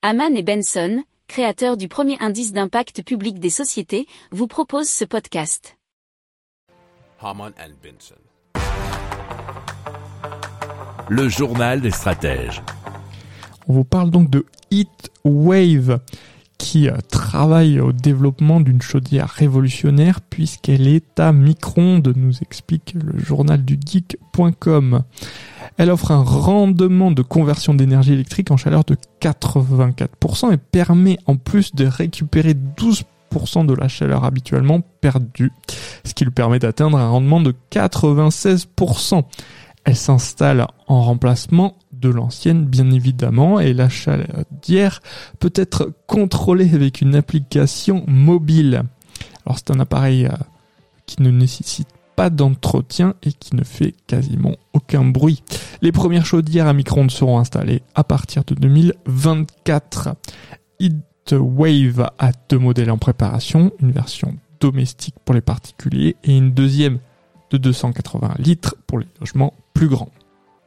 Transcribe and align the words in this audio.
Haman 0.00 0.36
et 0.36 0.44
Benson, 0.44 1.02
créateurs 1.26 1.76
du 1.76 1.88
premier 1.88 2.16
indice 2.20 2.52
d'impact 2.52 3.02
public 3.02 3.40
des 3.40 3.50
sociétés, 3.50 4.06
vous 4.30 4.46
proposent 4.46 4.88
ce 4.88 5.04
podcast. 5.04 5.76
Haman 7.20 7.52
and 7.58 7.72
Benson. 7.82 8.14
Le 11.08 11.28
journal 11.28 11.80
des 11.80 11.90
stratèges. 11.90 12.62
On 13.66 13.72
vous 13.72 13.82
parle 13.82 14.12
donc 14.12 14.30
de 14.30 14.46
Heatwave 14.70 15.98
qui 16.58 16.88
euh, 16.88 16.96
travaille 17.10 17.80
au 17.80 17.90
développement 17.90 18.60
d'une 18.60 18.82
chaudière 18.82 19.28
révolutionnaire 19.28 20.20
puisqu'elle 20.20 20.86
est 20.86 21.18
à 21.18 21.32
micro-ondes, 21.32 22.12
nous 22.14 22.38
explique 22.40 22.94
le 22.94 23.18
journal 23.18 23.64
du 23.64 23.80
geek.com. 23.84 25.02
Elle 25.78 25.90
offre 25.90 26.10
un 26.10 26.22
rendement 26.22 27.12
de 27.12 27.22
conversion 27.22 27.72
d'énergie 27.72 28.12
électrique 28.12 28.50
en 28.50 28.56
chaleur 28.56 28.82
de 28.84 28.96
84% 29.22 30.52
et 30.52 30.56
permet 30.56 31.18
en 31.26 31.36
plus 31.36 31.72
de 31.74 31.86
récupérer 31.86 32.54
12% 32.76 33.64
de 33.64 33.74
la 33.74 33.86
chaleur 33.86 34.24
habituellement 34.24 34.80
perdue, 35.00 35.52
ce 36.04 36.14
qui 36.14 36.24
lui 36.24 36.32
permet 36.32 36.58
d'atteindre 36.58 36.98
un 36.98 37.08
rendement 37.08 37.40
de 37.40 37.54
96%. 37.70 39.22
Elle 39.84 39.96
s'installe 39.96 40.66
en 40.88 41.02
remplacement 41.02 41.76
de 41.92 42.08
l'ancienne 42.08 42.64
bien 42.64 42.90
évidemment 42.90 43.60
et 43.60 43.72
la 43.72 43.88
chaudière 43.88 45.00
peut 45.38 45.52
être 45.54 45.92
contrôlée 46.08 46.74
avec 46.74 47.00
une 47.00 47.14
application 47.14 48.04
mobile. 48.08 48.82
Alors 49.46 49.58
c'est 49.58 49.70
un 49.70 49.80
appareil 49.80 50.26
euh, 50.26 50.32
qui 51.06 51.22
ne 51.22 51.30
nécessite 51.30 51.88
pas 52.18 52.30
d'entretien 52.30 53.14
et 53.22 53.32
qui 53.32 53.54
ne 53.54 53.62
fait 53.62 53.94
quasiment 54.08 54.56
aucun 54.72 55.04
bruit. 55.04 55.44
Les 55.82 55.92
premières 55.92 56.26
chaudières 56.26 56.66
à 56.66 56.72
micro-ondes 56.72 57.12
seront 57.12 57.38
installées 57.38 57.80
à 57.94 58.02
partir 58.02 58.42
de 58.42 58.56
2024. 58.56 60.16
Heatwave 60.80 62.10
a 62.18 62.32
deux 62.48 62.58
modèles 62.58 62.90
en 62.90 62.98
préparation, 62.98 63.70
une 63.78 63.92
version 63.92 64.34
domestique 64.58 65.14
pour 65.24 65.32
les 65.32 65.40
particuliers 65.40 66.16
et 66.24 66.36
une 66.36 66.50
deuxième 66.50 66.98
de 67.52 67.56
280 67.56 68.34
litres 68.40 68.74
pour 68.88 68.98
les 68.98 69.06
logements 69.20 69.54
plus 69.72 69.86
grands. 69.86 70.10